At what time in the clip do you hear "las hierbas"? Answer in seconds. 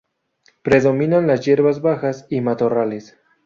1.27-1.79